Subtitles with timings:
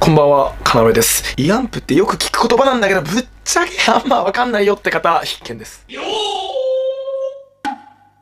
[0.00, 1.34] こんばんは、かなめです。
[1.36, 5.84] イアンプってよく聞く言葉なんだけど、ぶっちゃけあんまわかんないよって方、必見です。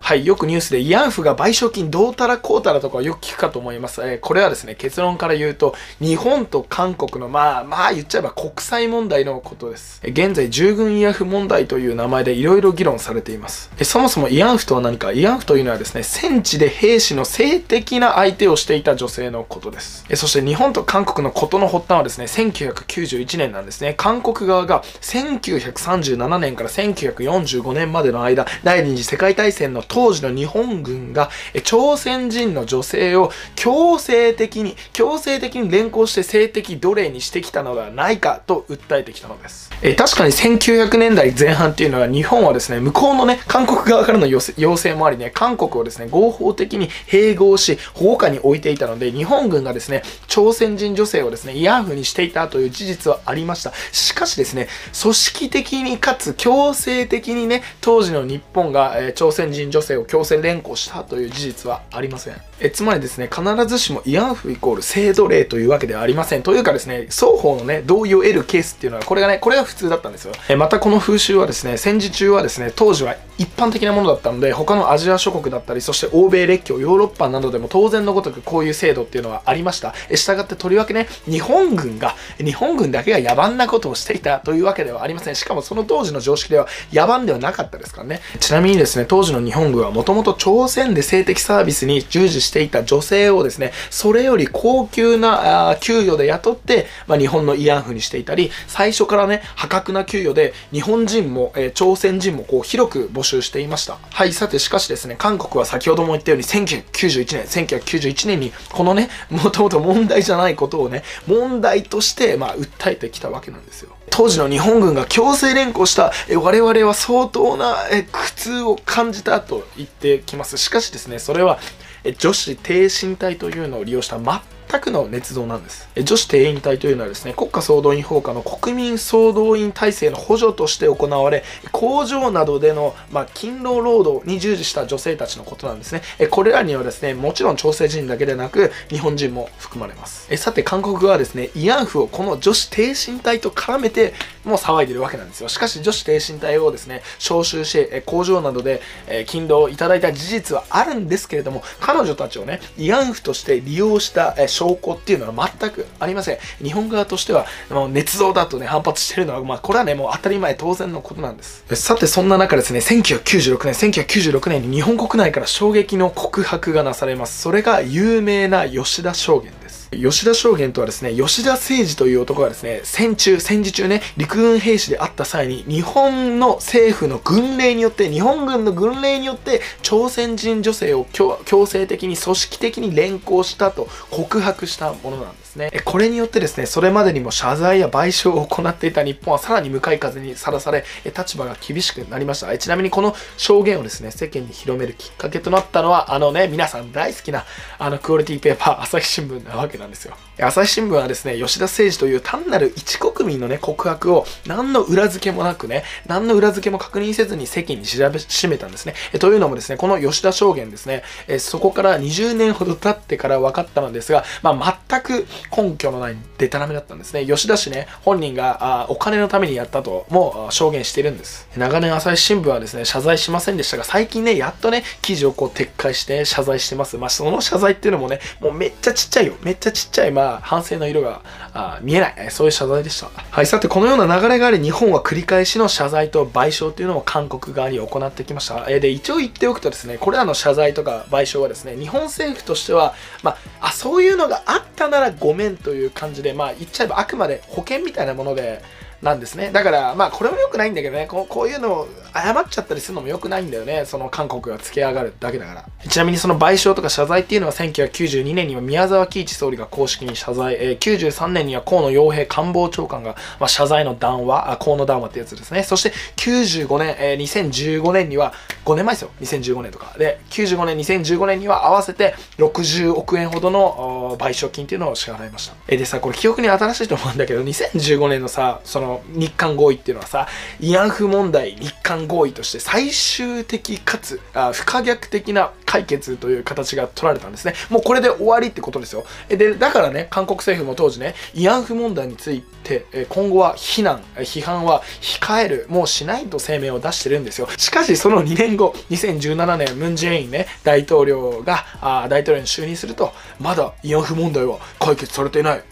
[0.09, 4.01] はい、よくニュースで慰安婦が賠償金どうたらこうたらとかよく聞くかと思います。
[4.01, 10.01] えー、これはですね、結論から言うと、日本と韓国の、まあ、まあ言っちゃえば国際問題のことです。
[10.03, 13.71] え、現在、従軍慰安婦問題という名前で色々議論されています。
[13.79, 20.07] え、そもそも慰安婦とは何か慰安婦というのはですね、戦地で兵士の性的な相手をしていた女性のことです。
[20.09, 23.93] えそして日本と韓国のことの発端はですね、1991年なんですね。
[23.99, 31.29] 韓国側が1937年から1945年までの間、第二次世界大戦の当時の日本軍が
[31.65, 39.73] 朝鮮人の女性を強制的に、強制的に連行して性的奴隷にしてきたのではないかと訴えてきたのです。
[39.83, 53.73] え確かに1900年代前半っていうのは日本はですね、向こうのね、韓国側からの要請もありね、韓国をですね、合法的に併合し、保護下に置いていたので、日本軍がですね、朝鮮人女性をですね、慰安婦にしていたという事実はありました。
[53.91, 54.69] しかしですね、
[55.03, 62.48] 組織的にかつ強制的にね、当時の日本が、え朝鮮人女性を強制連行したという事実はありません。
[62.61, 66.43] えつまりですね、必ずしも慰安婦イコール制度例というわけではありません。
[66.43, 70.33] というかですね、双方のね、同意を得るケースっていうのは、これがね、これが普通だったんですよ。
[70.49, 79.95] えまたこの風習はですね、戦時中はですね、当時は一般的なものだったので、他のアジア諸国だったり、そして欧米列強、ヨーロッパなどでも当然のごとくこういう制度っていうのはありました。
[80.11, 85.37] え従ってとりわけね、日本軍が、日本軍だけが野蛮なことをしていたというわけではありません。
[85.37, 88.21] しかもその当時の常識では野蛮ではなかったですからね。
[88.41, 103.99] ちなみにですね、当時の日本軍はもともと朝鮮で性的サービスに従事してしていた女性をですね、それより高級な給与で雇って、まあ、日本の慰安婦にしていたり、最初からね、破格な給与で日本人も、えー、朝鮮人もこう広く募集していました。
[104.11, 113.91] はい、さてしかしですね、韓国は先ほども言ったように1991年、1991年にこのね、もともと問題じゃないことをね、問題として、まあ、訴えてきたわけなんですよ。
[114.11, 117.77] 当時の日本軍が強制連行した我々は相当な
[118.11, 120.57] 苦痛を感じたと言ってきます。
[120.57, 121.59] しかしですね、それは
[122.05, 125.89] 女子低身体というのを利用したマッ全くの捏造なんです。
[125.97, 131.43] 女子定員隊というのはですね、国家総動員法下の国民総動員体制の補助として行われ、
[131.73, 136.03] 工場などでの、まあ、勤労労働に従事した女性たちのことなんですね。
[136.31, 140.37] これらにはですね、もちろん朝鮮人だけでなく、日本人も含まれます。
[140.37, 144.13] さて、韓国はですね、慰安婦をこの女子低身体と絡めて、
[144.45, 145.49] もう騒いでるわけなんですよ。
[145.49, 148.83] しかし、女子低身体をですね、招集し、工場などで、
[149.27, 156.39] 勤労をいただいた事実はあるんですけれども、彼女たちをね、慰安婦として利用した、証拠っていうのは全くありません。
[156.63, 161.65] 日本側としては、もう捏造だとね、反発してるのは、まあ、これはね、もう当たり前、当然のことなんです。
[161.77, 167.41] さて、そんな中ですね、1996年、1996年に日本国内から衝撃の告白がなされます。
[167.41, 169.58] それが有名な吉田証言。
[169.91, 185.71] 吉田将元とはですね、吉田誠二という男がですね、戦中、戦時中ね、陸軍兵士であった際に、日本の政府の軍令によって、日本軍の軍令によって、朝鮮人女性を強制的に組織的に連行したと告白したものなんですね。
[185.87, 192.59] これによってですね、それまでにも謝罪や賠償を行っていた日本はさらに向かい風にさらされ、立場が厳しくなりました。
[192.59, 197.47] ちなみにこの証言をですね、世間に広めるきっかけとなったのは、あのね、皆さん大好きな、
[197.79, 200.15] あのクオリティペーパー、朝日新聞なわけですなんですよ。
[200.41, 208.95] 朝日新聞はですね、吉田誠二という単なる一国民のね、告白を何の裏付けもなくね、何の裏付けも確認せずに世間に調べ、しめたんですね。
[209.13, 217.27] えというのもですね、この吉田証言ですね、えそこから20年ほど経ってから分かったのですが、まあ、全く根拠のないデタラメだったんですね。
[217.27, 221.49] 吉田氏ね、本人があお金のためにやったとも証言してるんです。
[221.57, 226.97] 長年朝日新聞はですね、謝罪しませんでしたが、最近ね、やっとね、記事をこう撤回して謝罪してます。
[226.97, 229.35] まあ、その謝罪っていうのもね、もうめっちゃちっちゃいよ。
[229.43, 231.21] めっちゃちゃちっちゃい、まあ、反省の色が
[231.55, 232.31] あ見えない。
[232.31, 233.09] そういう謝罪でした。
[233.09, 238.67] はい、さて、このような流れがあり、日本は繰り返しの謝罪と賠償というのを韓国側に行ってきました。
[238.69, 248.63] えで、一応言っておくとですね、これらの謝罪とか賠償はですね、日本政府としては、まあ、あ、そういうのがあったならごめんという感じで、まあ、言っちゃえばあくまで保険みたいなもので、
[249.03, 249.51] なんですね。
[249.53, 253.85] だから、まあ、これも良くないんだけどね、こうこういうのを謝っちゃったりするのも良くないんだよね。
[253.85, 255.65] その韓国が付け上がるだけだから。
[255.89, 265.63] ちなみにその賠償とか謝罪っていうのは1992年には宮沢喜一総理が公式に謝罪、えー、93年には河野洋平官房長官が、まあ、謝罪の談話、あ河野談話ってやつですね。
[265.63, 268.33] そして95年、えー、2015年には、
[268.65, 269.11] 5年前ですよ。
[269.21, 269.95] 2015年とか。
[269.97, 275.55] で、95年、2015年には合わせて60億円ほどの賠償金っていうのを支払いました。
[275.69, 280.27] えー、でさ、これ記憶に新しいと思うんだけど、2015年のさ、そのの日韓合意っていうのはさ、
[280.61, 287.55] 慰安婦問題日韓合意として最終的かつあ不可逆的な解決という形が取られたんですね。
[287.69, 289.05] もうこれで終わりってことですよ。
[289.29, 297.49] で、だからね、韓国政府も当時ね、慰安婦問題について、今後は非難、批判は控える、もうしないと声明を出してるんですよ。
[297.57, 305.63] しかしその2年後、2017年、ムン・ジェインね、大統領があ大統領に就任すると、まだ慰安婦問題は解決されていない。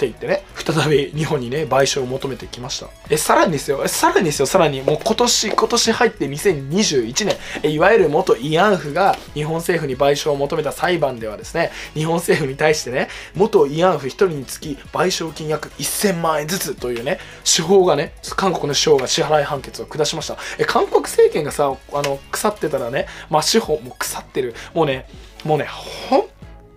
[0.00, 2.88] て言ってね、再び日本にね、賠償を求めてきました。
[3.10, 20.38] え、さらにですよ、さらにですよ、さらにもう今年、今年入って2021年、えいわゆる元慰安婦が日本政府に賠償を求めた裁判ではですね、日本政府に対してね、元慰安婦1人につき賠償金約1000万円ずつというね、司法がね、韓国の司法が支払い判決を下しました。
[20.58, 24.54] え、韓国政権がさ、あの、腐ってたらね、まあ司法も腐ってる。
[24.72, 25.06] もうね、
[25.44, 25.66] もうね、
[26.08, 26.24] 本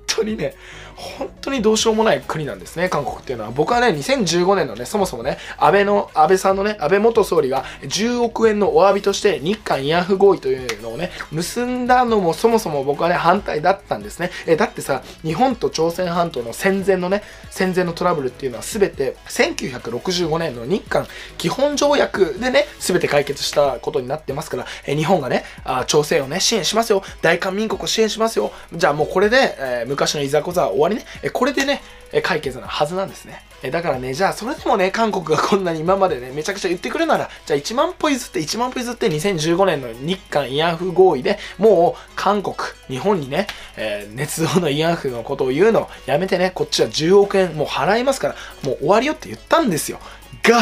[0.08, 0.56] 当にね、
[0.96, 3.52] 本当にどうしようもない国なんですね、韓国っていうのは。
[3.52, 14.32] 僕はね、2015年のね、そもそもね、安倍の、安倍さんのね、安倍元総理が10億円のお詫びとして日韓慰安婦合意というのをね、結んだのもそもそも僕はね、反対だったんですね。
[14.46, 21.08] え、だってさ、日本と朝鮮半島の戦前のね、戦前のトラブルっていうのは全て1965年の日韓
[21.38, 27.04] 基本条約でね、全て解決したことになってますから、え、日本がね、あ朝鮮をね、支援しますよ。
[27.22, 28.52] 大韓民国を支援しますよ。
[28.74, 31.06] じゃあもうこれで、えー、昔のいざこざは終わりね。
[31.22, 31.82] え、これでね、
[32.12, 33.44] え解決なはずなんですね。
[33.64, 42.56] えだからね、じゃあそれでもね、韓国がこんなに今までね、めちゃくちゃ言ってくるなら、じゃあ1万歩譲って1万歩譲って2015年の日韓慰安婦合意でもう韓国、
[42.88, 43.48] 日本にね、
[43.78, 50.00] えー、捏造の慰安婦のことを言うのやめてね、こっちは10億円もう払いますから、もう終わりよって言ったんですよ。
[50.44, 50.60] が、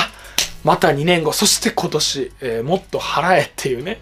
[0.64, 4.00] また2年後、そして今年、えー、もっと払えっていうね、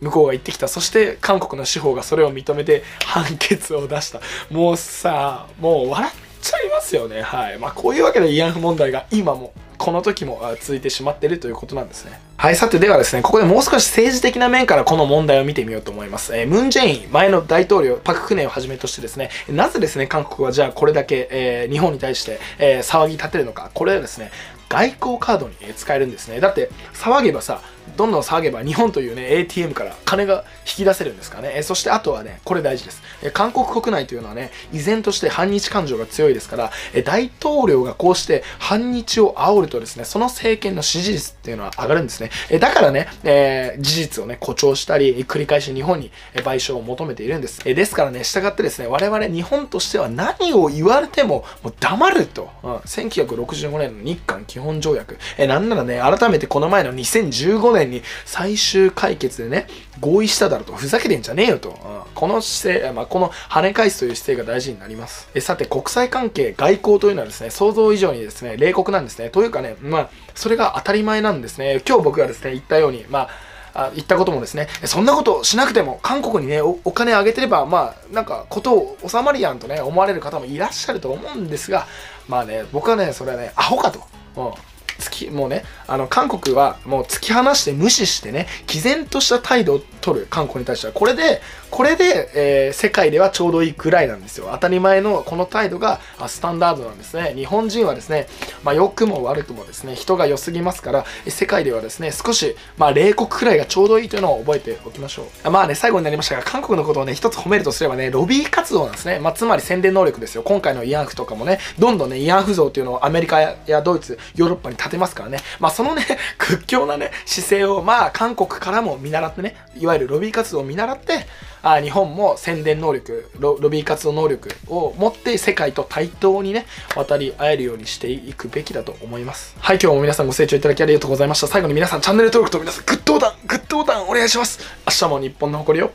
[0.00, 0.68] 向こうが言ってきた。
[0.68, 4.20] そして韓国の司法がそれを認めて判決を出した。
[4.50, 7.22] もうさ、もう笑っちゃいますよね。
[7.22, 7.58] はい。
[7.58, 12.20] まあこういうわけで慰安婦問題が今もこの時も続いてしまっているということなんですね。
[12.36, 16.36] はい、さてではですね、ここでもう少し政治的な面からこの問題を見てみようと思います。
[16.36, 24.30] えー、ムン・ジェイン、前の大統領、パク・クネをはじめとしてですね、なぜですね、韓国はじゃあこれだけ、えー、日本に対して、えー、騒ぎ立てるのか、これはですね、
[24.68, 26.40] 外交カードに使えるんですね。
[26.40, 27.62] だって、騒げばさ、
[27.96, 31.52] どんどん騒げば日本というね、ATM から金が引き出せるんですかね。
[31.54, 33.02] えそしてあとはね、これ大事です。
[33.22, 42.30] え韓国国内というのはね、依然として反日感情が強いですから、え大統領がこうして反日を煽るとですね、その政権の支持率っていうのは上がるんですね。
[42.50, 47.60] えだからね、えー、事実をね、誇張したり、繰り返し日本に賠償を求めているんです。
[47.64, 52.50] えですからね、従ってですね、我々日本としては何を言われても、もう黙ると。
[52.62, 55.18] うん、1965年の日韓基本条約。
[55.36, 59.66] えなんならね、改めてこの前の2015年に最終解決でね、
[60.00, 61.70] 合意しただろうと、ふざけてんじゃねえよと。
[61.70, 61.76] うん、
[62.14, 65.28] この姿勢、まあ、この跳ね返すという姿勢が大事になります。
[65.34, 69.30] えさて、国際関係、外交というのはですね、想像以上にですね、冷酷なんですね。
[69.30, 71.82] というかね、まあ、それが当たり前なんですね。
[71.86, 73.28] 今日僕がですね、言ったように、まあ、
[73.74, 81.86] あ言ったこともですね、そんなことしなくても、韓国にねお、お金あげてれば、まあ、なんか、ことを収まりやんとね、思われる方もいらっしゃると思うんですが、
[82.28, 84.00] まあね、僕はね、それはね、アホかと。
[84.36, 84.67] うん
[84.98, 90.92] 突き、もうね、あの、韓国はもう突き放して無視してね、毅然とした態度を取る、韓国に対しては。
[90.92, 91.40] これで、
[91.70, 94.48] これで、えー、世界ではちょうどいいくらいなんですよ。
[94.52, 97.34] 当たり前のこの態度がスタンダードなんですね。
[97.34, 98.26] 日本人はですね、
[98.64, 105.50] まあ、良くも悪くもですね、人が良すぎますから、世界ではですね、少し、まあ、冷酷くらいがちょうどいいというのを覚えておきましょう。
[105.50, 109.18] まあね、最後になりましたが、韓国のことをね、一つ褒めるとすればね、ロビー活動なんですね。
[109.18, 110.42] まあ、つまり宣伝能力ですよ。
[110.42, 115.38] 今回の慰安婦とかもね、どんどんね、慰安婦像っていうのをアメリカやドイツ、ヨーロッパに立てますからね。
[115.60, 116.06] まあ、そのね、
[116.38, 121.26] 屈強なね、姿勢を、まあ、韓国からも見習ってね、いわゆるロビー活動を見習って、
[121.62, 129.56] あ日本も宣伝能力ロ、ビー活動能力を持って世界と対等にね、渡り合えるようにしていくべきだと思います。
[129.58, 131.46] はい、今日も皆さんご清聴いただきありがとうございました。
[131.46, 134.60] 最後に皆さんチャンネル登録と皆さんグッドボタン、グッドボタンお願いします。
[134.86, 135.90] 明日も日本の誇りを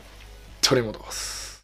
[0.60, 1.33] 取り戻す。